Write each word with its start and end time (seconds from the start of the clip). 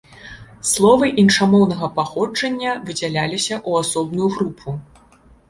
Словы 0.69 1.09
іншамоўнага 1.23 1.89
паходжання 1.99 2.71
выдзяляліся 2.89 3.55
ў 3.69 3.85
асобную 3.85 4.27
групу. 4.39 4.67